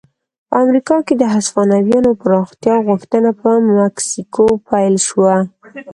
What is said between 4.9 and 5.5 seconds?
شوه.